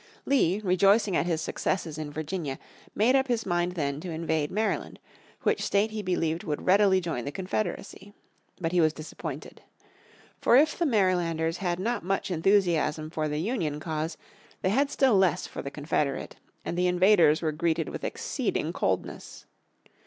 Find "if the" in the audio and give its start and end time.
10.57-10.87